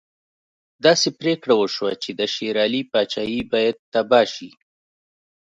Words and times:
داسې 0.85 1.07
پرېکړه 1.19 1.53
وشوه 1.57 1.91
چې 2.03 2.11
د 2.19 2.21
شېر 2.33 2.55
علي 2.65 2.81
پاچهي 2.91 3.41
باید 3.51 3.75
تباه 3.93 4.25
شي. 4.35 4.49